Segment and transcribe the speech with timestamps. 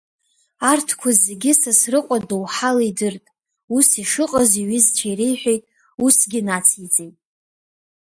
[0.71, 3.25] Арҭқәа зегьы Сасрыҟәа доуҳала идырт,
[3.75, 5.63] ус ишыҟаз иҩызцәа иреиҳәеит,
[6.05, 7.15] усгы нациҵеит…